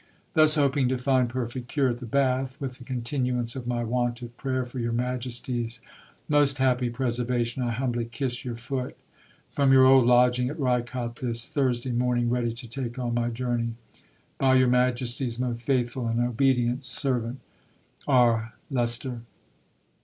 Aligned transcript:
Thus 0.33 0.55
hoping 0.55 0.89
to 0.89 0.97
find 0.97 1.29
perfect 1.29 1.67
cure 1.67 1.89
at 1.89 1.99
the 1.99 2.07
bath, 2.07 2.59
with 2.59 2.79
the 2.79 2.83
continuance 2.83 3.55
of 3.55 3.67
my 3.67 3.83
wonted 3.83 4.35
prayer 4.35 4.65
for 4.65 4.79
your 4.79 4.91
Majesty's 4.91 5.79
most 6.27 6.57
happy 6.57 6.89
preservation, 6.89 7.61
I 7.61 7.69
humbly 7.73 8.05
kiss 8.05 8.43
your 8.43 8.55
foot. 8.55 8.97
From 9.51 9.71
your 9.71 9.85
old 9.85 10.07
lodging 10.07 10.49
at 10.49 10.57
Rycott 10.59 11.17
this 11.17 11.47
Thursday 11.47 11.91
morning 11.91 12.31
ready 12.31 12.51
to 12.51 12.67
take 12.67 12.97
on 12.97 13.13
my 13.13 13.29
journey. 13.29 13.75
By 14.39 14.55
your 14.55 14.69
Majesty's 14.69 15.37
most 15.37 15.61
faithful 15.61 16.07
and 16.07 16.19
obedient 16.19 16.83
servant, 16.83 17.39
R. 18.07 18.53
LEYCESTER." 18.71 19.21